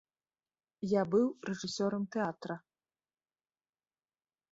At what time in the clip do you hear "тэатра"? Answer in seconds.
2.15-2.55